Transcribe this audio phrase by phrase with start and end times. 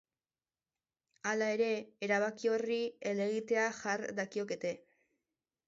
[1.31, 1.67] Hala ere,
[2.09, 2.79] erabaki horri
[3.13, 4.77] helegitea jar dakiokete.